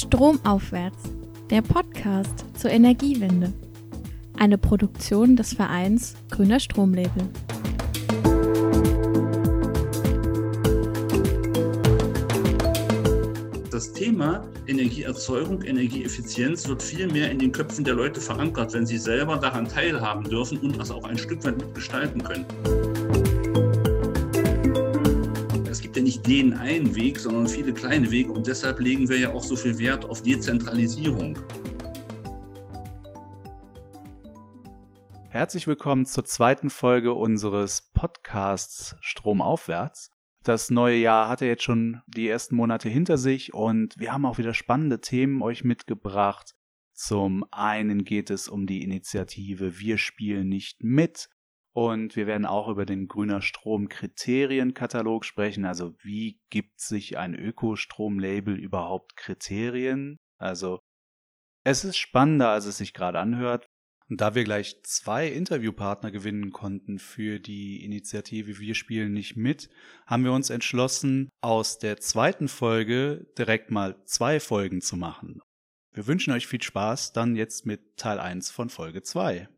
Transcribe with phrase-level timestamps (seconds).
[0.00, 1.10] Stromaufwärts,
[1.50, 3.52] der Podcast zur Energiewende.
[4.38, 7.28] Eine Produktion des Vereins Grüner Stromlabel.
[13.70, 18.96] Das Thema Energieerzeugung, Energieeffizienz wird viel mehr in den Köpfen der Leute verankert, wenn sie
[18.96, 22.46] selber daran teilhaben dürfen und das auch ein Stück weit mitgestalten können.
[26.00, 29.42] Ja nicht den einen Weg, sondern viele kleine Wege und deshalb legen wir ja auch
[29.42, 31.38] so viel Wert auf Dezentralisierung.
[35.28, 40.10] Herzlich willkommen zur zweiten Folge unseres Podcasts Stromaufwärts.
[40.42, 44.38] Das neue Jahr hatte jetzt schon die ersten Monate hinter sich und wir haben auch
[44.38, 46.54] wieder spannende Themen euch mitgebracht.
[46.94, 51.28] Zum einen geht es um die Initiative Wir spielen nicht mit
[51.72, 55.64] und wir werden auch über den Grüner Strom Kriterienkatalog sprechen.
[55.64, 60.16] Also wie gibt sich ein Ökostrom-Label überhaupt Kriterien?
[60.38, 60.80] Also
[61.64, 63.66] es ist spannender, als es sich gerade anhört.
[64.08, 69.70] Und da wir gleich zwei Interviewpartner gewinnen konnten für die Initiative Wir spielen nicht mit,
[70.04, 75.40] haben wir uns entschlossen, aus der zweiten Folge direkt mal zwei Folgen zu machen.
[75.92, 79.48] Wir wünschen euch viel Spaß dann jetzt mit Teil 1 von Folge 2.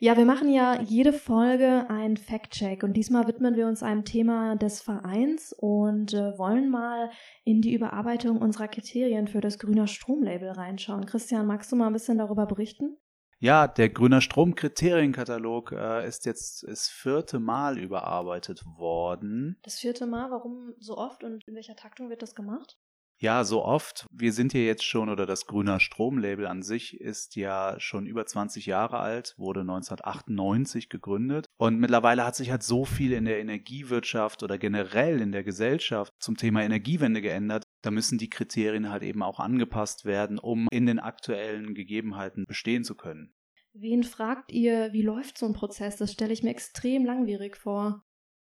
[0.00, 4.54] Ja, wir machen ja jede Folge einen Fact-Check und diesmal widmen wir uns einem Thema
[4.54, 7.10] des Vereins und äh, wollen mal
[7.42, 11.04] in die Überarbeitung unserer Kriterien für das Grüner Stromlabel reinschauen.
[11.04, 12.96] Christian, magst du mal ein bisschen darüber berichten?
[13.40, 19.58] Ja, der Grüner Strom-Kriterienkatalog äh, ist jetzt das vierte Mal überarbeitet worden.
[19.64, 22.78] Das vierte Mal, warum so oft und in welcher Taktung wird das gemacht?
[23.20, 24.06] Ja, so oft.
[24.12, 28.24] Wir sind hier jetzt schon, oder das Grüner Stromlabel an sich ist ja schon über
[28.26, 31.46] 20 Jahre alt, wurde 1998 gegründet.
[31.56, 36.12] Und mittlerweile hat sich halt so viel in der Energiewirtschaft oder generell in der Gesellschaft
[36.20, 37.64] zum Thema Energiewende geändert.
[37.82, 42.84] Da müssen die Kriterien halt eben auch angepasst werden, um in den aktuellen Gegebenheiten bestehen
[42.84, 43.34] zu können.
[43.72, 45.96] Wen fragt ihr, wie läuft so ein Prozess?
[45.96, 48.04] Das stelle ich mir extrem langwierig vor.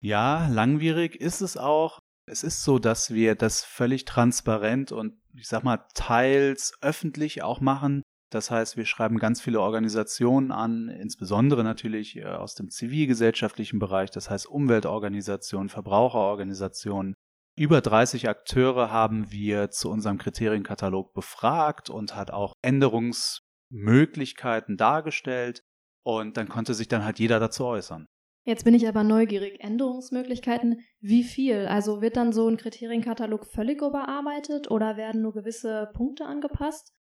[0.01, 1.99] Ja, langwierig ist es auch.
[2.31, 7.59] Es ist so, dass wir das völlig transparent und ich sag mal teils öffentlich auch
[7.59, 8.03] machen.
[8.29, 14.11] Das heißt, wir schreiben ganz viele Organisationen an, insbesondere natürlich äh, aus dem zivilgesellschaftlichen Bereich,
[14.11, 17.15] das heißt Umweltorganisationen, Verbraucherorganisationen.
[17.57, 25.63] Über 30 Akteure haben wir zu unserem Kriterienkatalog befragt und hat auch Änderungsmöglichkeiten dargestellt
[26.05, 28.07] und dann konnte sich dann halt jeder dazu äußern.
[28.43, 29.63] Jetzt bin ich aber neugierig.
[29.63, 31.67] Änderungsmöglichkeiten, wie viel?
[31.67, 36.93] Also wird dann so ein Kriterienkatalog völlig überarbeitet oder werden nur gewisse Punkte angepasst?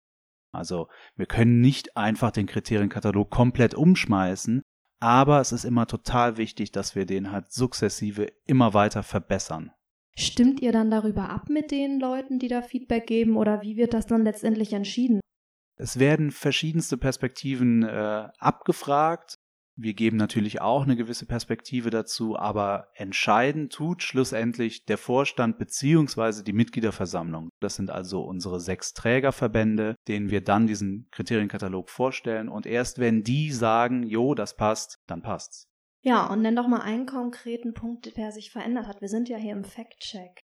[0.51, 4.63] Also wir können nicht einfach den Kriterienkatalog komplett umschmeißen,
[4.99, 9.71] aber es ist immer total wichtig, dass wir den halt sukzessive immer weiter verbessern.
[10.17, 13.93] Stimmt ihr dann darüber ab mit den Leuten, die da Feedback geben oder wie wird
[13.93, 15.21] das dann letztendlich entschieden?
[15.77, 19.38] Es werden verschiedenste Perspektiven äh, abgefragt
[19.81, 26.43] wir geben natürlich auch eine gewisse Perspektive dazu, aber entscheiden tut schlussendlich der Vorstand beziehungsweise
[26.43, 27.49] die Mitgliederversammlung.
[27.61, 33.23] Das sind also unsere sechs Trägerverbände, denen wir dann diesen Kriterienkatalog vorstellen und erst wenn
[33.23, 35.65] die sagen, jo, das passt, dann passt's.
[36.01, 39.01] Ja, und nenn doch mal einen konkreten Punkt, der sich verändert hat.
[39.01, 40.41] Wir sind ja hier im Fact-Check.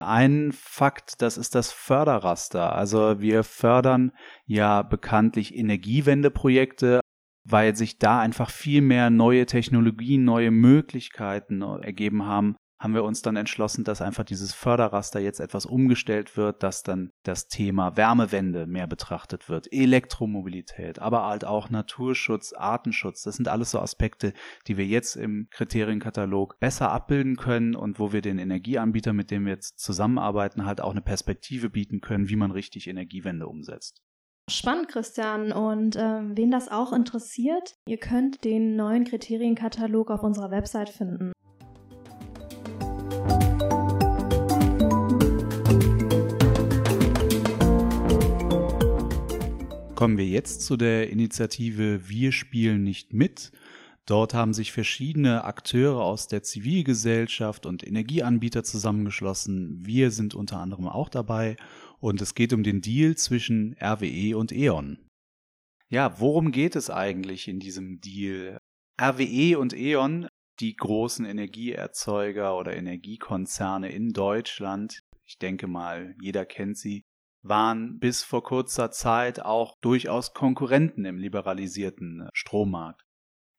[0.00, 2.74] Ein Fakt, das ist das Förderraster.
[2.74, 4.12] Also wir fördern
[4.44, 7.00] ja bekanntlich Energiewendeprojekte,
[7.44, 13.22] weil sich da einfach viel mehr neue Technologien, neue Möglichkeiten ergeben haben, haben wir uns
[13.22, 18.66] dann entschlossen, dass einfach dieses Förderraster jetzt etwas umgestellt wird, dass dann das Thema Wärmewende
[18.66, 23.22] mehr betrachtet wird, Elektromobilität, aber halt auch Naturschutz, Artenschutz.
[23.22, 24.34] Das sind alles so Aspekte,
[24.66, 29.46] die wir jetzt im Kriterienkatalog besser abbilden können und wo wir den Energieanbieter, mit dem
[29.46, 34.02] wir jetzt zusammenarbeiten, halt auch eine Perspektive bieten können, wie man richtig Energiewende umsetzt.
[34.50, 35.52] Spannend, Christian.
[35.52, 41.32] Und äh, wen das auch interessiert, ihr könnt den neuen Kriterienkatalog auf unserer Website finden.
[49.94, 53.50] Kommen wir jetzt zu der Initiative Wir spielen nicht mit.
[54.04, 59.80] Dort haben sich verschiedene Akteure aus der Zivilgesellschaft und Energieanbieter zusammengeschlossen.
[59.86, 61.56] Wir sind unter anderem auch dabei
[62.00, 65.08] und es geht um den Deal zwischen RWE und E.ON.
[65.88, 68.58] Ja, worum geht es eigentlich in diesem Deal?
[69.00, 70.28] RWE und E.ON,
[70.60, 77.04] die großen Energieerzeuger oder Energiekonzerne in Deutschland, ich denke mal, jeder kennt sie,
[77.42, 83.02] waren bis vor kurzer Zeit auch durchaus Konkurrenten im liberalisierten Strommarkt.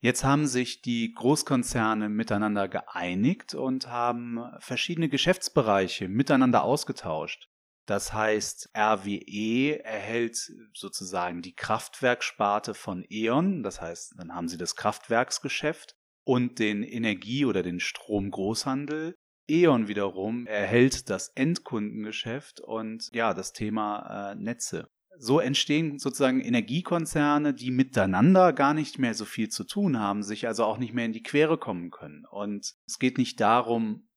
[0.02, 7.50] Jetzt haben sich die Großkonzerne miteinander geeinigt und haben verschiedene Geschäftsbereiche miteinander ausgetauscht.
[7.86, 14.76] Das heißt, RWE erhält sozusagen die Kraftwerksparte von E.ON, das heißt, dann haben sie das
[14.76, 19.16] Kraftwerksgeschäft und den Energie- oder den Stromgroßhandel.
[19.48, 24.90] E.ON wiederum erhält das Endkundengeschäft und ja, das Thema äh, Netze.
[25.18, 30.48] So entstehen sozusagen Energiekonzerne, die miteinander gar nicht mehr so viel zu tun haben, sich
[30.48, 32.26] also auch nicht mehr in die Quere kommen können.
[32.26, 34.10] Und es geht nicht darum,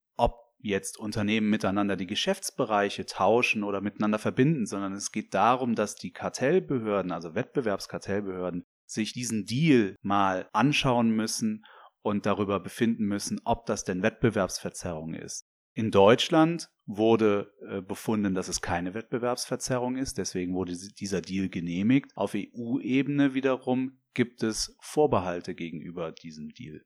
[0.61, 6.13] jetzt Unternehmen miteinander die Geschäftsbereiche tauschen oder miteinander verbinden, sondern es geht darum, dass die
[6.13, 11.65] Kartellbehörden, also Wettbewerbskartellbehörden, sich diesen Deal mal anschauen müssen
[12.03, 15.45] und darüber befinden müssen, ob das denn Wettbewerbsverzerrung ist.
[15.75, 22.11] In Deutschland wurde äh, befunden, dass es keine Wettbewerbsverzerrung ist, deswegen wurde dieser Deal genehmigt.
[22.17, 26.83] Auf EU-Ebene wiederum gibt es Vorbehalte gegenüber diesem Deal.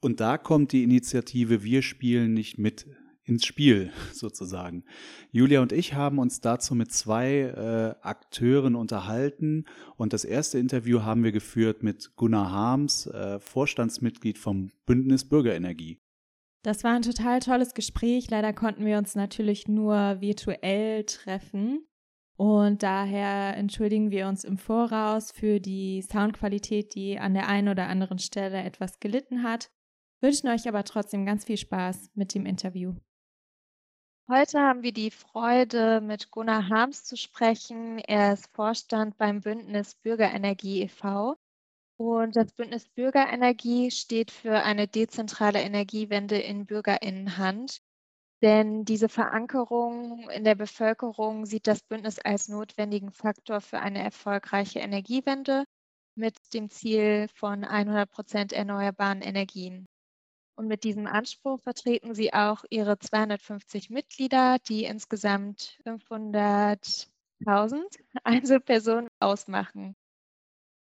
[0.00, 2.86] Und da kommt die Initiative Wir spielen nicht mit
[3.26, 4.84] ins Spiel sozusagen.
[5.32, 9.64] Julia und ich haben uns dazu mit zwei äh, Akteuren unterhalten
[9.96, 15.98] und das erste Interview haben wir geführt mit Gunnar Harms, äh, Vorstandsmitglied vom Bündnis Bürgerenergie.
[16.62, 18.28] Das war ein total tolles Gespräch.
[18.30, 21.86] Leider konnten wir uns natürlich nur virtuell treffen.
[22.36, 27.86] Und daher entschuldigen wir uns im Voraus für die Soundqualität, die an der einen oder
[27.86, 29.70] anderen Stelle etwas gelitten hat
[30.20, 32.94] wünschen euch aber trotzdem ganz viel Spaß mit dem Interview.
[34.28, 38.00] Heute haben wir die Freude, mit Gunnar Harms zu sprechen.
[38.00, 41.36] Er ist Vorstand beim Bündnis Bürgerenergie e.V.
[41.96, 47.80] Und das Bündnis Bürgerenergie steht für eine dezentrale Energiewende in Bürgerinnenhand.
[48.42, 54.80] Denn diese Verankerung in der Bevölkerung sieht das Bündnis als notwendigen Faktor für eine erfolgreiche
[54.80, 55.64] Energiewende
[56.16, 59.86] mit dem Ziel von 100 Prozent erneuerbaren Energien.
[60.58, 67.06] Und mit diesem Anspruch vertreten sie auch ihre 250 Mitglieder, die insgesamt 500.000
[68.24, 69.94] Einzelpersonen ausmachen.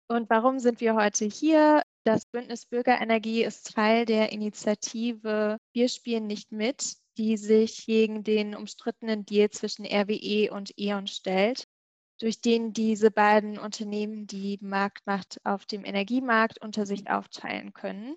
[0.07, 1.81] Und warum sind wir heute hier?
[2.03, 8.55] Das Bündnis Bürgerenergie ist Teil der Initiative Wir spielen nicht mit, die sich gegen den
[8.55, 11.67] umstrittenen Deal zwischen RWE und E.ON stellt,
[12.19, 18.15] durch den diese beiden Unternehmen die Marktmacht auf dem Energiemarkt unter sich aufteilen können.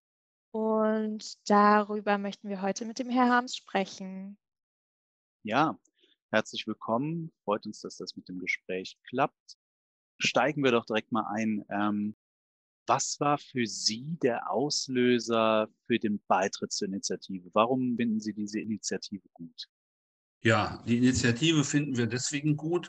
[0.50, 4.38] Und darüber möchten wir heute mit dem Herrn Harms sprechen.
[5.42, 5.78] Ja,
[6.30, 7.32] herzlich willkommen.
[7.44, 9.58] Freut uns, dass das mit dem Gespräch klappt.
[10.18, 11.64] Steigen wir doch direkt mal ein.
[11.70, 12.16] Ähm,
[12.86, 17.50] was war für Sie der Auslöser für den Beitritt zur Initiative?
[17.52, 19.68] Warum finden Sie diese Initiative gut?
[20.40, 22.88] Ja, die Initiative finden wir deswegen gut,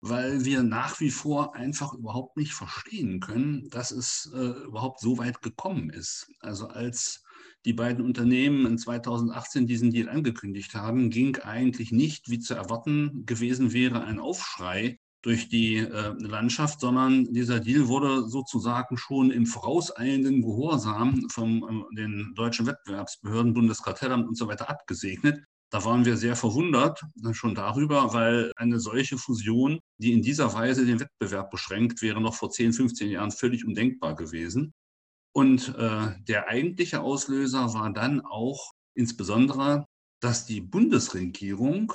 [0.00, 5.18] weil wir nach wie vor einfach überhaupt nicht verstehen können, dass es äh, überhaupt so
[5.18, 6.28] weit gekommen ist.
[6.40, 7.22] Also als
[7.64, 13.24] die beiden Unternehmen in 2018 diesen Deal angekündigt haben, ging eigentlich nicht, wie zu erwarten
[13.26, 19.46] gewesen wäre, ein Aufschrei durch die äh, Landschaft, sondern dieser Deal wurde sozusagen schon im
[19.46, 25.42] vorauseilenden Gehorsam von äh, den deutschen Wettbewerbsbehörden, Bundeskartellamt und so weiter abgesegnet.
[25.70, 30.54] Da waren wir sehr verwundert äh, schon darüber, weil eine solche Fusion, die in dieser
[30.54, 34.72] Weise den Wettbewerb beschränkt, wäre noch vor 10, 15 Jahren völlig undenkbar gewesen.
[35.32, 39.86] Und äh, der eigentliche Auslöser war dann auch insbesondere,
[40.20, 41.92] dass die Bundesregierung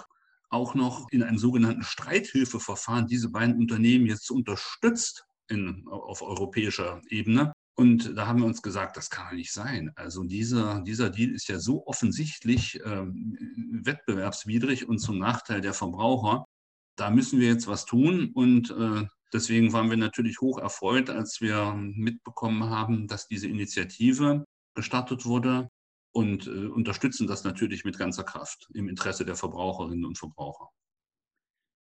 [0.49, 7.53] auch noch in einem sogenannten Streithilfeverfahren diese beiden Unternehmen jetzt unterstützt in, auf europäischer Ebene.
[7.75, 9.91] Und da haben wir uns gesagt, das kann nicht sein.
[9.95, 13.37] Also dieser, dieser Deal ist ja so offensichtlich ähm,
[13.83, 16.45] wettbewerbswidrig und zum Nachteil der Verbraucher.
[16.97, 18.31] Da müssen wir jetzt was tun.
[18.33, 24.45] Und äh, deswegen waren wir natürlich hoch erfreut, als wir mitbekommen haben, dass diese Initiative
[24.75, 25.69] gestartet wurde
[26.13, 30.69] und äh, unterstützen das natürlich mit ganzer Kraft im Interesse der Verbraucherinnen und Verbraucher.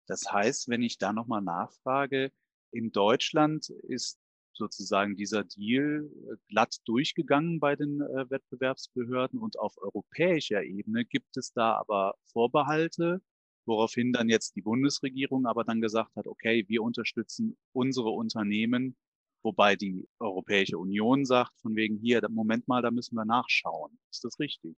[0.07, 2.31] Das heißt, wenn ich da nochmal nachfrage,
[2.71, 4.19] in Deutschland ist
[4.53, 11.37] sozusagen dieser Deal äh, glatt durchgegangen bei den äh, Wettbewerbsbehörden und auf europäischer Ebene gibt
[11.37, 13.21] es da aber Vorbehalte,
[13.65, 18.95] woraufhin dann jetzt die Bundesregierung aber dann gesagt hat, okay, wir unterstützen unsere Unternehmen,
[19.43, 23.97] wobei die Europäische Union sagt, von wegen hier, Moment mal, da müssen wir nachschauen.
[24.11, 24.75] Ist das richtig?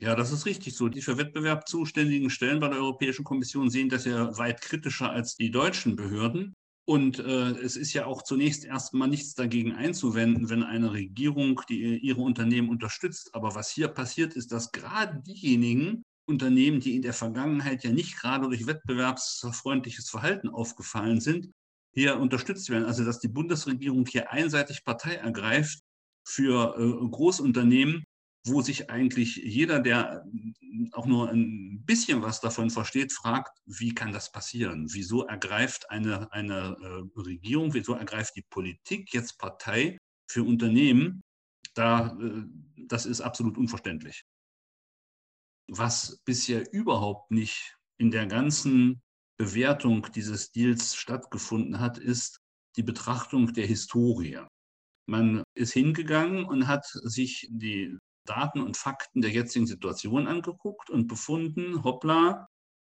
[0.00, 0.88] Ja, das ist richtig so.
[0.88, 5.36] Die für Wettbewerb zuständigen Stellen bei der Europäischen Kommission sehen das ja weit kritischer als
[5.36, 6.54] die deutschen Behörden.
[6.88, 11.98] Und äh, es ist ja auch zunächst erstmal nichts dagegen einzuwenden, wenn eine Regierung die,
[11.98, 13.34] ihre Unternehmen unterstützt.
[13.34, 18.18] Aber was hier passiert, ist, dass gerade diejenigen Unternehmen, die in der Vergangenheit ja nicht
[18.18, 21.50] gerade durch wettbewerbsfreundliches Verhalten aufgefallen sind,
[21.92, 22.86] hier unterstützt werden.
[22.86, 25.80] Also dass die Bundesregierung hier einseitig Partei ergreift
[26.26, 28.04] für äh, Großunternehmen,
[28.48, 30.24] wo sich eigentlich jeder, der
[30.92, 34.86] auch nur ein bisschen was davon versteht, fragt, wie kann das passieren?
[34.92, 39.98] Wieso ergreift eine, eine äh, Regierung, wieso ergreift die Politik jetzt Partei
[40.30, 41.22] für Unternehmen?
[41.74, 42.44] Da, äh,
[42.86, 44.24] das ist absolut unverständlich.
[45.70, 49.02] Was bisher überhaupt nicht in der ganzen
[49.38, 52.40] Bewertung dieses Deals stattgefunden hat, ist
[52.76, 54.40] die Betrachtung der Historie.
[55.06, 57.96] Man ist hingegangen und hat sich die
[58.28, 62.46] Daten und Fakten der jetzigen Situation angeguckt und befunden, hoppla,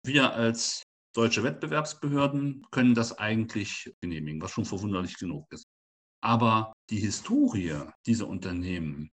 [0.06, 0.84] wir als
[1.14, 5.66] deutsche Wettbewerbsbehörden können das eigentlich genehmigen, was schon verwunderlich genug ist.
[6.22, 9.12] Aber die Historie dieser Unternehmen,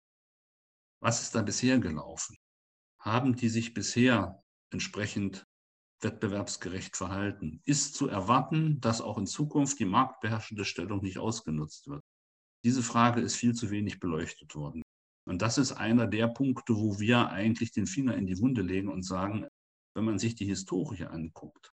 [1.00, 2.36] was ist da bisher gelaufen?
[3.00, 4.42] Haben die sich bisher
[4.72, 5.44] entsprechend
[6.02, 7.60] wettbewerbsgerecht verhalten?
[7.64, 12.02] Ist zu erwarten, dass auch in Zukunft die marktbeherrschende Stellung nicht ausgenutzt wird?
[12.64, 14.82] Diese Frage ist viel zu wenig beleuchtet worden.
[15.26, 18.88] Und das ist einer der Punkte, wo wir eigentlich den Finger in die Wunde legen
[18.88, 19.46] und sagen,
[19.94, 21.72] wenn man sich die Historie anguckt,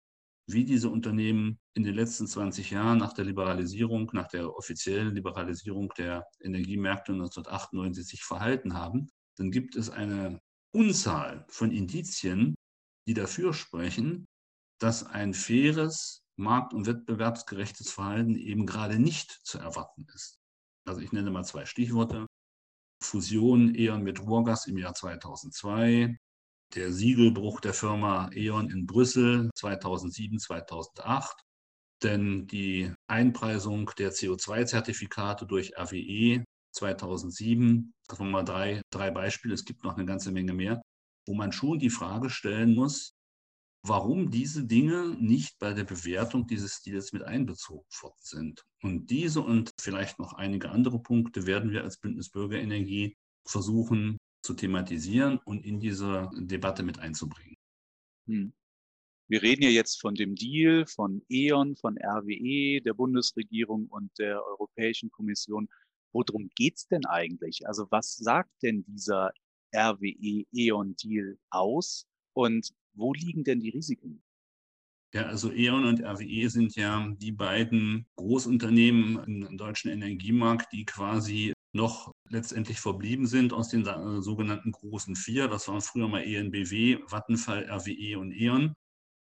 [0.47, 5.91] wie diese Unternehmen in den letzten 20 Jahren nach der Liberalisierung, nach der offiziellen Liberalisierung
[5.97, 10.39] der Energiemärkte 1998 sich verhalten haben, dann gibt es eine
[10.73, 12.55] Unzahl von Indizien,
[13.07, 14.25] die dafür sprechen,
[14.79, 20.39] dass ein faires, markt- und wettbewerbsgerechtes Verhalten eben gerade nicht zu erwarten ist.
[20.85, 22.25] Also ich nenne mal zwei Stichworte.
[23.01, 26.15] Fusion E.ON mit Ruhrgas im Jahr 2002,
[26.75, 31.43] der Siegelbruch der Firma E.ON in Brüssel 2007, 2008,
[32.03, 36.43] denn die Einpreisung der CO2-Zertifikate durch RWE
[36.73, 40.81] 2007, das waren mal drei, drei Beispiele, es gibt noch eine ganze Menge mehr,
[41.27, 43.13] wo man schon die Frage stellen muss,
[43.83, 48.65] warum diese Dinge nicht bei der Bewertung dieses Stils mit einbezogen worden sind.
[48.81, 53.15] Und diese und vielleicht noch einige andere Punkte werden wir als Bündnis Bürgerenergie
[53.47, 57.57] versuchen zu thematisieren und in diese Debatte mit einzubringen.
[58.27, 58.53] Hm.
[59.27, 64.43] Wir reden ja jetzt von dem Deal von E.ON, von RWE, der Bundesregierung und der
[64.45, 65.69] Europäischen Kommission.
[66.11, 67.65] Worum geht es denn eigentlich?
[67.65, 69.31] Also was sagt denn dieser
[69.73, 72.07] RWE-E.ON-Deal aus?
[72.33, 74.23] Und wo liegen denn die Risiken?
[75.13, 81.53] Ja, also E.ON und RWE sind ja die beiden Großunternehmen im deutschen Energiemarkt, die quasi
[81.73, 85.47] noch letztendlich verblieben sind aus den äh, sogenannten großen vier.
[85.49, 88.73] Das waren früher mal ENBW, Vattenfall, RWE und E.ON.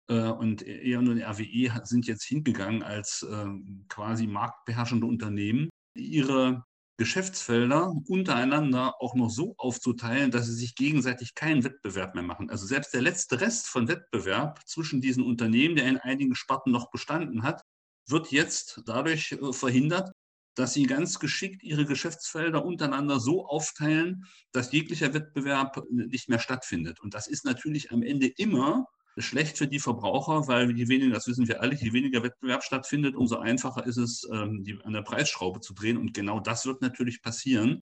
[0.08, 6.64] Äh, und E.ON und RWE sind jetzt hingegangen als ähm, quasi marktbeherrschende Unternehmen, ihre
[6.98, 12.48] Geschäftsfelder untereinander auch noch so aufzuteilen, dass sie sich gegenseitig keinen Wettbewerb mehr machen.
[12.50, 16.90] Also selbst der letzte Rest von Wettbewerb zwischen diesen Unternehmen, der in einigen Sparten noch
[16.90, 17.62] bestanden hat,
[18.08, 20.10] wird jetzt dadurch äh, verhindert,
[20.54, 27.00] dass sie ganz geschickt ihre Geschäftsfelder untereinander so aufteilen, dass jeglicher Wettbewerb nicht mehr stattfindet.
[27.00, 28.86] Und das ist natürlich am Ende immer
[29.18, 33.16] schlecht für die Verbraucher, weil je weniger, das wissen wir alle, je weniger Wettbewerb stattfindet,
[33.16, 35.96] umso einfacher ist es, ähm, die, an der Preisschraube zu drehen.
[35.96, 37.82] Und genau das wird natürlich passieren.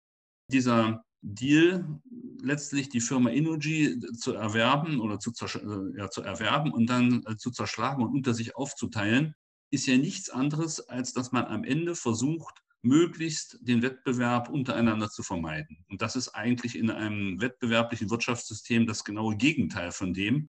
[0.51, 2.01] Dieser Deal,
[2.41, 7.37] letztlich die Firma Energy zu erwerben oder zu, äh, ja, zu erwerben und dann äh,
[7.37, 9.35] zu zerschlagen und unter sich aufzuteilen,
[9.71, 15.23] ist ja nichts anderes, als dass man am Ende versucht, möglichst den Wettbewerb untereinander zu
[15.23, 15.85] vermeiden.
[15.87, 20.49] Und das ist eigentlich in einem wettbewerblichen Wirtschaftssystem das genaue Gegenteil von dem,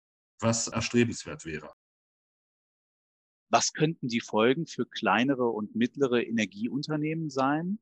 [0.42, 1.72] was erstrebenswert wäre.
[3.50, 7.78] Was könnten die Folgen für kleinere und mittlere Energieunternehmen sein?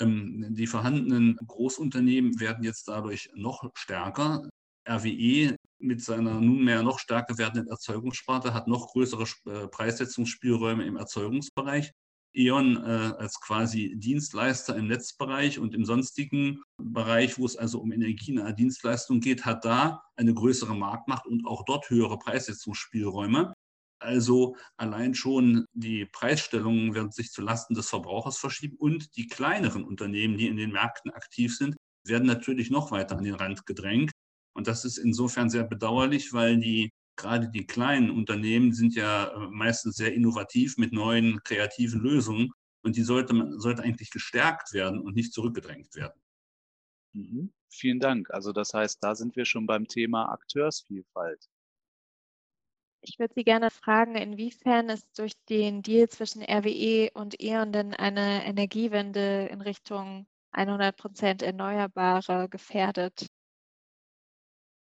[0.00, 4.48] Ähm, die vorhandenen Großunternehmen werden jetzt dadurch noch stärker.
[4.88, 11.92] RWE mit seiner nunmehr noch stärker werdenden Erzeugungssparte hat noch größere äh, Preissetzungsspielräume im Erzeugungsbereich.
[12.34, 17.92] E.ON äh, als quasi Dienstleister im Netzbereich und im sonstigen Bereich, wo es also um
[17.92, 23.54] energienahe Dienstleistungen geht, hat da eine größere Marktmacht und auch dort höhere Preissetzungsspielräume.
[23.98, 30.36] Also allein schon die Preisstellungen werden sich zulasten des Verbrauchers verschieben und die kleineren Unternehmen,
[30.36, 34.12] die in den Märkten aktiv sind, werden natürlich noch weiter an den Rand gedrängt.
[34.54, 39.48] Und das ist insofern sehr bedauerlich, weil die gerade die kleinen Unternehmen sind ja äh,
[39.50, 45.00] meistens sehr innovativ mit neuen kreativen Lösungen und die sollte, man, sollte eigentlich gestärkt werden
[45.00, 46.20] und nicht zurückgedrängt werden.
[47.14, 47.52] Mhm.
[47.68, 48.30] Vielen Dank.
[48.30, 51.48] Also das heißt, da sind wir schon beim Thema Akteursvielfalt.
[53.00, 57.94] Ich würde Sie gerne fragen, inwiefern ist durch den Deal zwischen RWE und E.ON denn
[57.94, 63.26] eine Energiewende in Richtung 100 Prozent Erneuerbare gefährdet?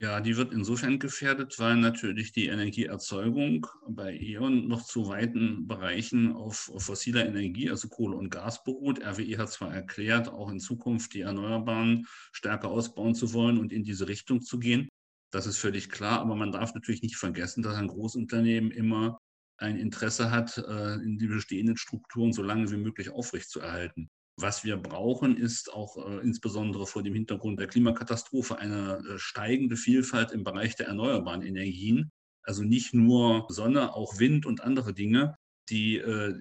[0.04, 6.34] Ja, die wird insofern gefährdet, weil natürlich die Energieerzeugung bei E.ON noch zu weiten Bereichen
[6.34, 9.00] auf, auf fossiler Energie, also Kohle und Gas beruht.
[9.02, 13.82] RWE hat zwar erklärt, auch in Zukunft die Erneuerbaren stärker ausbauen zu wollen und in
[13.82, 14.90] diese Richtung zu gehen.
[15.30, 19.18] Das ist völlig klar, aber man darf natürlich nicht vergessen, dass ein Großunternehmen immer
[19.56, 24.10] ein Interesse hat, äh, die bestehenden Strukturen so lange wie möglich aufrechtzuerhalten.
[24.36, 29.76] Was wir brauchen, ist auch äh, insbesondere vor dem Hintergrund der Klimakatastrophe eine äh, steigende
[29.76, 32.10] Vielfalt im Bereich der erneuerbaren Energien.
[32.42, 35.36] Also nicht nur Sonne, auch Wind und andere Dinge,
[35.70, 36.34] die äh,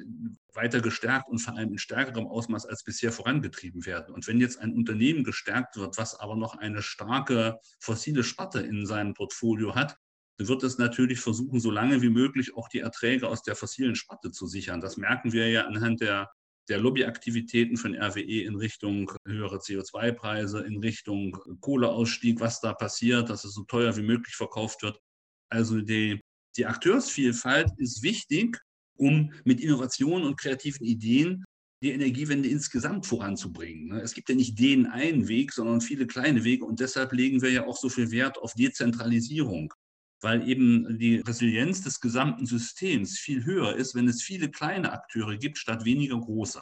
[0.54, 4.14] weiter gestärkt und vor allem in stärkerem Ausmaß als bisher vorangetrieben werden.
[4.14, 8.86] Und wenn jetzt ein Unternehmen gestärkt wird, was aber noch eine starke fossile Sparte in
[8.86, 9.98] seinem Portfolio hat,
[10.38, 13.96] dann wird es natürlich versuchen, so lange wie möglich auch die Erträge aus der fossilen
[13.96, 14.82] Sparte zu sichern.
[14.82, 16.32] Das merken wir ja anhand der
[16.70, 23.43] der Lobbyaktivitäten von RWE in Richtung höhere CO2-Preise, in Richtung Kohleausstieg, was da passiert, dass
[23.43, 25.00] es so teuer wie möglich verkauft wird.
[25.50, 26.20] Also die,
[26.58, 28.58] die Akteursvielfalt ist wichtig,
[28.96, 31.43] um mit Innovationen und kreativen Ideen
[31.84, 33.98] die Energiewende insgesamt voranzubringen.
[34.00, 37.51] Es gibt ja nicht den einen Weg, sondern viele kleine Wege und deshalb legen wir
[37.51, 39.74] ja auch so viel Wert auf Dezentralisierung
[40.24, 45.38] weil eben die Resilienz des gesamten Systems viel höher ist, wenn es viele kleine Akteure
[45.38, 46.62] gibt, statt weniger große.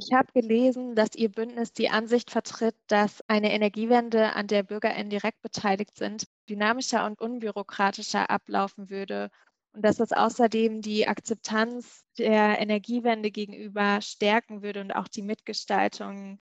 [0.00, 5.10] Ich habe gelesen, dass Ihr Bündnis die Ansicht vertritt, dass eine Energiewende, an der BürgerInnen
[5.10, 9.28] direkt beteiligt sind, dynamischer und unbürokratischer ablaufen würde
[9.72, 16.38] und dass es außerdem die Akzeptanz der Energiewende gegenüber stärken würde und auch die Mitgestaltung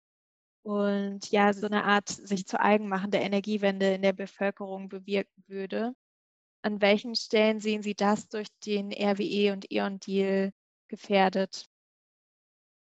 [0.65, 5.43] und ja, so eine Art sich zu eigen machen der Energiewende in der Bevölkerung bewirken
[5.45, 5.93] würde.
[6.63, 10.51] An welchen Stellen sehen Sie das durch den RWE und E.ON-Deal
[10.87, 11.67] gefährdet?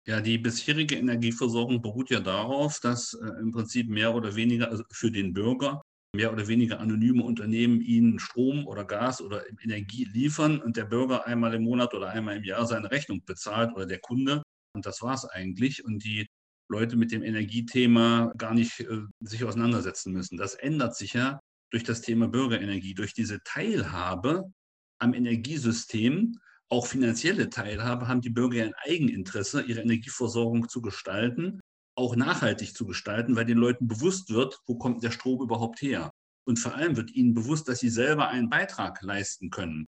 [0.07, 4.85] Ja, die bisherige Energieversorgung beruht ja darauf, dass äh, im Prinzip mehr oder weniger also
[4.89, 5.81] für den Bürger
[6.15, 11.25] mehr oder weniger anonyme Unternehmen ihnen Strom oder Gas oder Energie liefern und der Bürger
[11.25, 14.41] einmal im Monat oder einmal im Jahr seine Rechnung bezahlt oder der Kunde.
[14.73, 15.83] Und das war es eigentlich.
[15.83, 16.27] Und die
[16.73, 20.37] Leute mit dem Energiethema gar nicht äh, sich auseinandersetzen müssen.
[20.37, 21.39] Das ändert sich ja
[21.71, 24.51] durch das Thema Bürgerenergie, durch diese Teilhabe
[24.99, 31.59] am Energiesystem, auch finanzielle Teilhabe, haben die Bürger ein Eigeninteresse, ihre Energieversorgung zu gestalten,
[31.95, 36.09] auch nachhaltig zu gestalten, weil den Leuten bewusst wird, wo kommt der Strom überhaupt her.
[36.45, 39.85] Und vor allem wird ihnen bewusst, dass sie selber einen Beitrag leisten können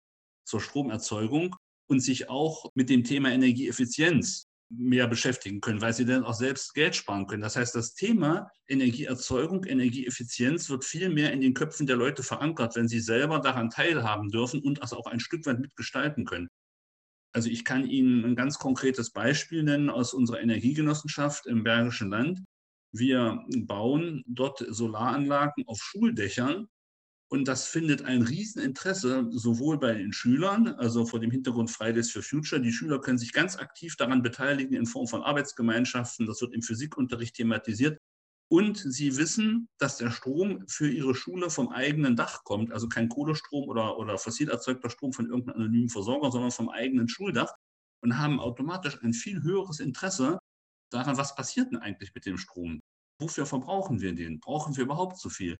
[0.45, 1.55] zur Stromerzeugung
[1.89, 6.73] und sich auch mit dem Thema Energieeffizienz mehr beschäftigen können, weil sie dann auch selbst
[6.73, 7.41] Geld sparen können.
[7.41, 12.75] Das heißt, das Thema Energieerzeugung, Energieeffizienz wird viel mehr in den Köpfen der Leute verankert,
[12.75, 16.49] wenn sie selber daran teilhaben dürfen und das auch ein Stück weit mitgestalten können.
[17.31, 22.43] Also ich kann Ihnen ein ganz konkretes Beispiel nennen aus unserer Energiegenossenschaft im Bergischen Land.
[22.91, 26.67] Wir bauen dort Solaranlagen auf Schuldächern
[27.31, 32.23] und das findet ein Rieseninteresse sowohl bei den Schülern, also vor dem Hintergrund Fridays for
[32.23, 32.59] Future.
[32.59, 36.25] Die Schüler können sich ganz aktiv daran beteiligen in Form von Arbeitsgemeinschaften.
[36.25, 37.99] Das wird im Physikunterricht thematisiert.
[38.51, 43.09] Und sie wissen, dass der Strom für ihre Schule vom eigenen Dach kommt, also kein
[43.09, 47.53] Kohlestrom oder, oder fossil erzeugter Strom von irgendeinem anonymen Versorger, sondern vom eigenen Schuldach
[48.01, 50.39] und haben automatisch ein viel höheres Interesse
[50.91, 52.79] daran, was passiert denn eigentlich mit dem Strom?
[53.19, 54.39] Wofür verbrauchen wir den?
[54.39, 55.55] Brauchen wir überhaupt so viel?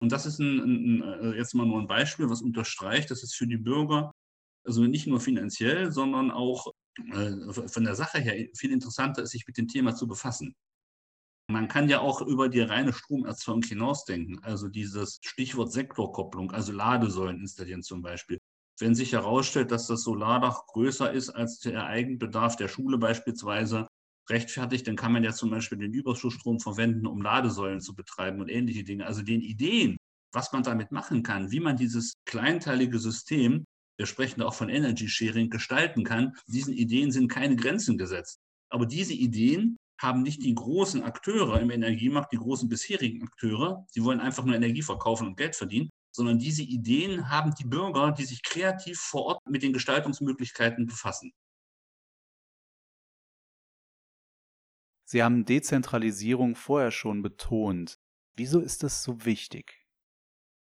[0.00, 3.34] Und das ist ein, ein, äh, jetzt mal nur ein Beispiel, was unterstreicht, dass es
[3.34, 4.12] für die Bürger,
[4.64, 6.72] also nicht nur finanziell, sondern auch
[7.12, 10.54] äh, von der Sache her viel interessanter ist, sich mit dem Thema zu befassen.
[11.48, 14.42] Man kann ja auch über die reine Stromerzeugung hinausdenken.
[14.42, 18.38] Also dieses Stichwort Sektorkopplung, also Ladesäulen installieren zum Beispiel.
[18.78, 23.86] Wenn sich herausstellt, dass das Solardach größer ist als der Eigenbedarf der Schule beispielsweise,
[24.28, 28.48] rechtfertigt, dann kann man ja zum Beispiel den Überschussstrom verwenden, um Ladesäulen zu betreiben und
[28.48, 29.06] ähnliche Dinge.
[29.06, 29.96] Also den Ideen,
[30.32, 33.64] was man damit machen kann, wie man dieses kleinteilige System,
[33.98, 38.38] wir sprechen auch von Energy Sharing, gestalten kann, diesen Ideen sind keine Grenzen gesetzt.
[38.68, 44.04] Aber diese Ideen haben nicht die großen Akteure im Energiemarkt, die großen bisherigen Akteure, die
[44.04, 48.24] wollen einfach nur Energie verkaufen und Geld verdienen, sondern diese Ideen haben die Bürger, die
[48.24, 51.32] sich kreativ vor Ort mit den Gestaltungsmöglichkeiten befassen.
[55.08, 58.00] Sie haben Dezentralisierung vorher schon betont.
[58.36, 59.86] Wieso ist das so wichtig?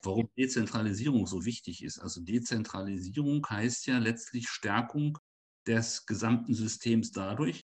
[0.03, 1.97] Warum Dezentralisierung so wichtig ist.
[1.99, 5.17] Also Dezentralisierung heißt ja letztlich Stärkung
[5.65, 7.61] des gesamten Systems dadurch,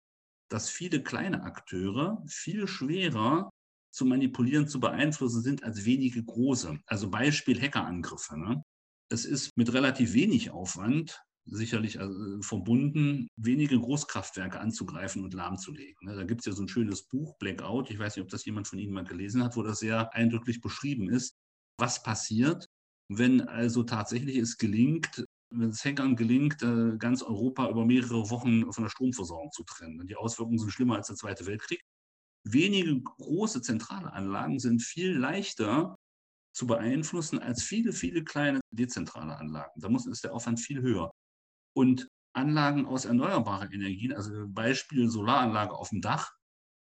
[0.49, 3.49] dass viele kleine Akteure viel schwerer
[3.91, 6.77] zu manipulieren, zu beeinflussen sind als wenige große.
[6.85, 8.37] Also Beispiel Hackerangriffe.
[8.37, 8.61] Ne?
[9.09, 16.07] Es ist mit relativ wenig Aufwand sicherlich also verbunden, wenige Großkraftwerke anzugreifen und lahmzulegen.
[16.07, 16.15] Ne?
[16.15, 18.67] Da gibt es ja so ein schönes Buch, Blackout, ich weiß nicht, ob das jemand
[18.67, 21.35] von Ihnen mal gelesen hat, wo das sehr eindrücklich beschrieben ist,
[21.79, 22.67] was passiert,
[23.09, 28.71] wenn also tatsächlich es gelingt, wenn es Hackern gelingt, äh, ganz Europa über mehrere Wochen
[28.73, 30.05] von der Stromversorgung zu trennen.
[30.07, 31.81] Die Auswirkungen sind schlimmer als der Zweite Weltkrieg.
[32.43, 35.95] Wenige große zentrale Anlagen sind viel leichter
[36.53, 39.79] zu beeinflussen als viele, viele kleine dezentrale Anlagen.
[39.79, 41.11] Da muss, ist der Aufwand viel höher.
[41.77, 46.31] Und Anlagen aus erneuerbaren Energien, also Beispiel Solaranlage auf dem Dach,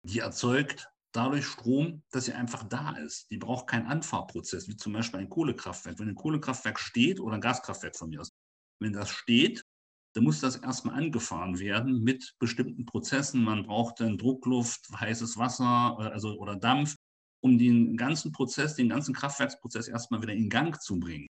[0.02, 3.30] die erzeugt dadurch Strom, dass sie einfach da ist.
[3.30, 6.00] Die braucht keinen Anfahrprozess, wie zum Beispiel ein Kohlekraftwerk.
[6.00, 8.32] Wenn ein Kohlekraftwerk steht oder ein Gaskraftwerk von mir aus,
[8.80, 9.62] wenn das steht,
[10.16, 13.44] dann muss das erstmal angefahren werden mit bestimmten Prozessen.
[13.44, 16.96] Man braucht dann Druckluft, heißes Wasser äh, also, oder Dampf,
[17.40, 21.28] um den ganzen Prozess, den ganzen Kraftwerksprozess erstmal wieder in Gang zu bringen.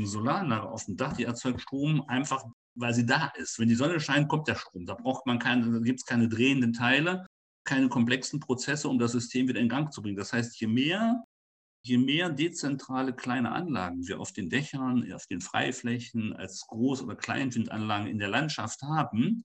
[0.00, 3.58] Eine Solaranlage auf dem Dach, die erzeugt Strom einfach, weil sie da ist.
[3.58, 4.86] Wenn die Sonne scheint, kommt der Strom.
[4.86, 7.26] Da braucht man keine, da gibt es keine drehenden Teile,
[7.64, 10.16] keine komplexen Prozesse, um das System wieder in Gang zu bringen.
[10.16, 11.22] Das heißt, je mehr,
[11.84, 17.16] je mehr dezentrale kleine Anlagen wir auf den Dächern, auf den Freiflächen als Groß- oder
[17.16, 19.44] Kleinwindanlagen in der Landschaft haben,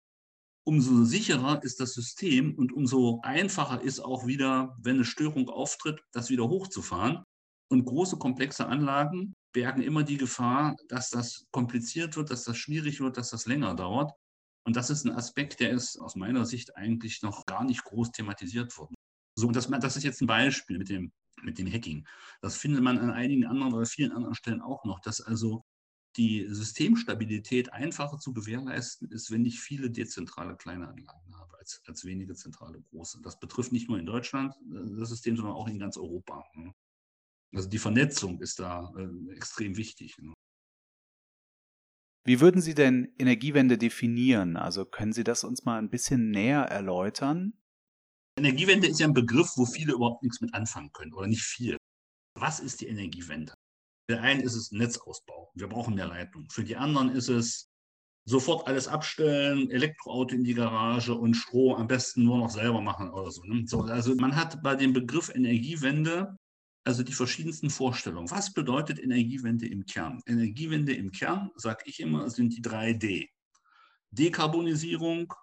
[0.65, 6.01] umso sicherer ist das System und umso einfacher ist auch wieder, wenn eine Störung auftritt,
[6.13, 7.23] das wieder hochzufahren.
[7.71, 12.99] Und große, komplexe Anlagen bergen immer die Gefahr, dass das kompliziert wird, dass das schwierig
[12.99, 14.11] wird, dass das länger dauert.
[14.65, 18.11] Und das ist ein Aspekt, der ist aus meiner Sicht eigentlich noch gar nicht groß
[18.11, 18.95] thematisiert worden.
[19.37, 21.11] So, das, das ist jetzt ein Beispiel mit dem,
[21.43, 22.07] mit dem Hacking.
[22.41, 25.63] Das findet man an einigen anderen oder vielen anderen Stellen auch noch, dass also
[26.17, 32.05] die Systemstabilität einfacher zu gewährleisten ist, wenn ich viele dezentrale kleine Anlagen habe, als, als
[32.05, 33.19] wenige zentrale große.
[33.21, 36.43] Das betrifft nicht nur in Deutschland äh, das System, sondern auch in ganz Europa.
[37.55, 40.17] Also die Vernetzung ist da äh, extrem wichtig.
[40.19, 40.33] Ne?
[42.25, 44.57] Wie würden Sie denn Energiewende definieren?
[44.57, 47.53] Also können Sie das uns mal ein bisschen näher erläutern?
[48.37, 51.77] Energiewende ist ja ein Begriff, wo viele überhaupt nichts mit anfangen können oder nicht viel.
[52.37, 53.53] Was ist die Energiewende?
[54.09, 55.51] Für einen ist es Netzausbau.
[55.55, 56.49] Wir brauchen mehr Leitung.
[56.51, 57.69] Für die anderen ist es
[58.27, 63.11] sofort alles abstellen, Elektroauto in die Garage und Strom am besten nur noch selber machen
[63.11, 63.43] oder so.
[63.43, 63.65] Ne?
[63.67, 66.35] so also man hat bei dem Begriff Energiewende
[66.85, 68.29] also die verschiedensten Vorstellungen.
[68.29, 70.21] Was bedeutet Energiewende im Kern?
[70.27, 73.29] Energiewende im Kern, sage ich immer, sind die drei D.
[74.11, 75.33] Dekarbonisierung,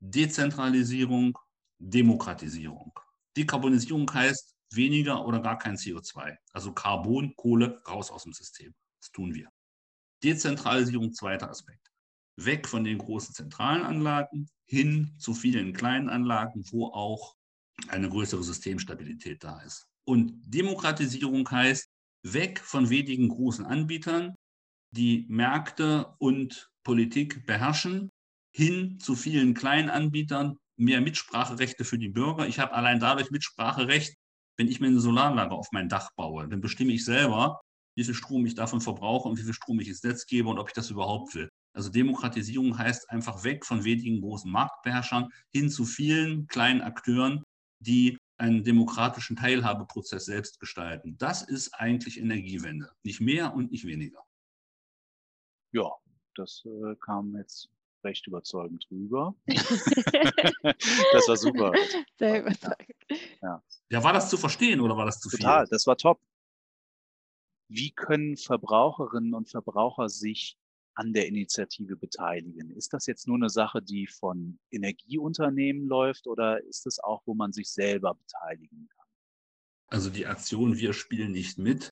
[0.00, 1.38] Dezentralisierung,
[1.78, 2.98] Demokratisierung.
[3.36, 6.34] Dekarbonisierung heißt weniger oder gar kein CO2.
[6.52, 8.74] Also Carbon, Kohle, raus aus dem System.
[9.00, 9.50] Das tun wir.
[10.24, 11.92] Dezentralisierung, zweiter Aspekt.
[12.36, 17.36] Weg von den großen zentralen Anlagen hin zu vielen kleinen Anlagen, wo auch
[17.88, 19.86] eine größere Systemstabilität da ist.
[20.08, 21.88] Und Demokratisierung heißt
[22.22, 24.34] weg von wenigen großen Anbietern,
[24.94, 28.10] die Märkte und Politik beherrschen,
[28.54, 32.46] hin zu vielen kleinen Anbietern, mehr Mitspracherechte für die Bürger.
[32.46, 34.14] Ich habe allein dadurch Mitspracherecht,
[34.56, 36.48] wenn ich mir eine Solaranlage auf mein Dach baue.
[36.48, 37.60] Dann bestimme ich selber,
[37.96, 40.58] wie viel Strom ich davon verbrauche und wie viel Strom ich ins Netz gebe und
[40.58, 41.48] ob ich das überhaupt will.
[41.74, 47.42] Also Demokratisierung heißt einfach weg von wenigen großen Marktbeherrschern hin zu vielen kleinen Akteuren,
[47.80, 51.16] die einen demokratischen Teilhabeprozess selbst gestalten.
[51.18, 52.92] Das ist eigentlich Energiewende.
[53.02, 54.22] Nicht mehr und nicht weniger.
[55.72, 55.92] Ja,
[56.34, 57.70] das äh, kam jetzt
[58.04, 59.34] recht überzeugend rüber.
[59.46, 61.72] das war super.
[62.18, 62.96] Sehr überzeugend.
[63.42, 63.62] Ja.
[63.90, 65.46] ja, war das zu verstehen oder war das zu Total, viel?
[65.46, 66.20] Total, das war top.
[67.68, 70.56] Wie können Verbraucherinnen und Verbraucher sich
[70.96, 72.70] an der Initiative beteiligen?
[72.70, 77.34] Ist das jetzt nur eine Sache, die von Energieunternehmen läuft oder ist es auch, wo
[77.34, 79.06] man sich selber beteiligen kann?
[79.88, 81.90] Also die Aktion Wir spielen nicht mit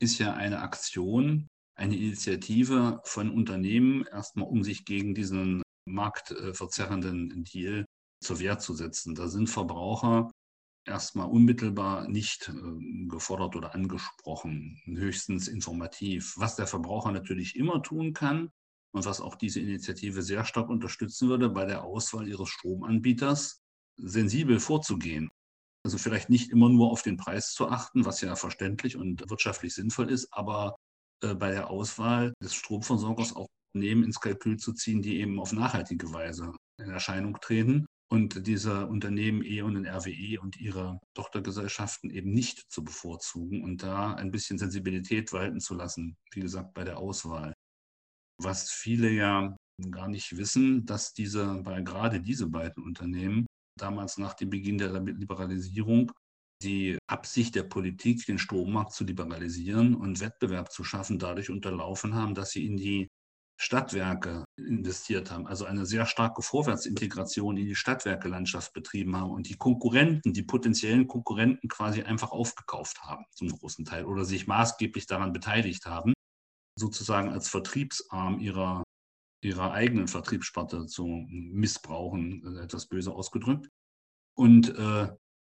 [0.00, 7.84] ist ja eine Aktion, eine Initiative von Unternehmen, erstmal um sich gegen diesen marktverzerrenden Deal
[8.22, 9.14] zur Wehr zu setzen.
[9.14, 10.30] Da sind Verbraucher
[10.88, 16.34] erstmal unmittelbar nicht äh, gefordert oder angesprochen, höchstens informativ.
[16.36, 18.50] Was der Verbraucher natürlich immer tun kann
[18.92, 23.60] und was auch diese Initiative sehr stark unterstützen würde, bei der Auswahl ihres Stromanbieters
[23.96, 25.30] sensibel vorzugehen.
[25.84, 29.74] Also vielleicht nicht immer nur auf den Preis zu achten, was ja verständlich und wirtschaftlich
[29.74, 30.76] sinnvoll ist, aber
[31.22, 35.52] äh, bei der Auswahl des Stromversorgers auch Unternehmen ins Kalkül zu ziehen, die eben auf
[35.52, 42.32] nachhaltige Weise in Erscheinung treten und diese Unternehmen E.ON und RWE und ihre Tochtergesellschaften eben
[42.32, 46.98] nicht zu bevorzugen und da ein bisschen Sensibilität walten zu lassen, wie gesagt, bei der
[46.98, 47.52] Auswahl.
[48.40, 49.56] Was viele ja
[49.90, 53.46] gar nicht wissen, dass diese, bei gerade diese beiden Unternehmen
[53.78, 56.10] damals nach dem Beginn der Liberalisierung
[56.62, 62.34] die Absicht der Politik, den Strommarkt zu liberalisieren und Wettbewerb zu schaffen, dadurch unterlaufen haben,
[62.34, 63.08] dass sie in die
[63.60, 69.56] Stadtwerke investiert haben, also eine sehr starke Vorwärtsintegration in die Stadtwerkelandschaft betrieben haben und die
[69.56, 75.32] Konkurrenten, die potenziellen Konkurrenten quasi einfach aufgekauft haben zum großen Teil oder sich maßgeblich daran
[75.32, 76.12] beteiligt haben,
[76.78, 78.84] sozusagen als Vertriebsarm ihrer,
[79.42, 83.68] ihrer eigenen Vertriebssparte zu missbrauchen, äh, etwas böse ausgedrückt.
[84.36, 85.08] Und äh,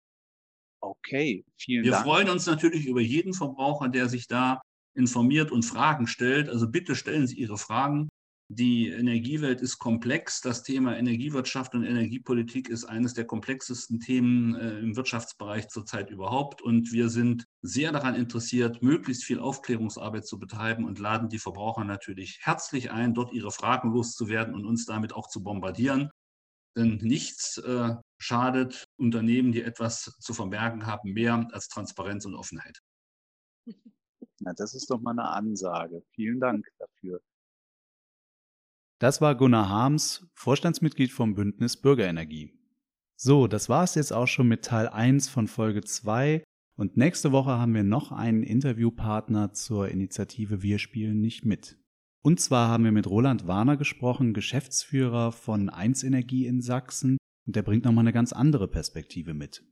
[0.81, 2.03] Okay, vielen Wir Dank.
[2.03, 4.59] freuen uns natürlich über jeden Verbraucher, der sich da
[4.95, 6.49] informiert und Fragen stellt.
[6.49, 8.09] Also bitte stellen Sie Ihre Fragen
[8.55, 10.41] die Energiewelt ist komplex.
[10.41, 16.61] Das Thema Energiewirtschaft und Energiepolitik ist eines der komplexesten Themen äh, im Wirtschaftsbereich zurzeit überhaupt.
[16.61, 21.85] Und wir sind sehr daran interessiert, möglichst viel Aufklärungsarbeit zu betreiben und laden die Verbraucher
[21.85, 26.09] natürlich herzlich ein, dort ihre Fragen loszuwerden und uns damit auch zu bombardieren.
[26.75, 32.79] Denn nichts äh, schadet Unternehmen, die etwas zu verbergen haben, mehr als Transparenz und Offenheit.
[34.39, 36.03] Na, das ist doch mal eine Ansage.
[36.15, 37.21] Vielen Dank dafür.
[39.01, 42.53] Das war Gunnar Harms, Vorstandsmitglied vom Bündnis Bürgerenergie.
[43.15, 46.43] So, das war es jetzt auch schon mit Teil 1 von Folge 2
[46.77, 51.79] und nächste Woche haben wir noch einen Interviewpartner zur Initiative Wir spielen nicht mit.
[52.21, 57.55] Und zwar haben wir mit Roland Warner gesprochen, Geschäftsführer von 1 Energie in Sachsen und
[57.55, 59.63] der bringt nochmal eine ganz andere Perspektive mit.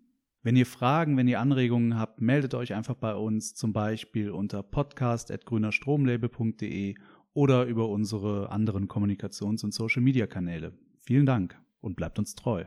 [0.41, 4.63] Wenn ihr Fragen, wenn ihr Anregungen habt, meldet euch einfach bei uns, zum Beispiel unter
[4.63, 6.95] podcast.grünerstromlabel.de
[7.33, 10.73] oder über unsere anderen Kommunikations- und Social-Media-Kanäle.
[10.99, 12.65] Vielen Dank und bleibt uns treu.